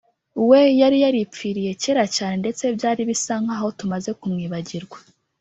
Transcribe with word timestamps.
we 0.49 0.61
yari 0.81 0.97
yaripfiriye 1.03 1.71
kera 1.83 2.05
cyane 2.15 2.35
ndetse 2.43 2.63
byari 2.77 3.01
bisa 3.09 3.33
nkaho 3.43 3.67
tumaze 3.79 4.11
kumwibagirwa 4.19 4.97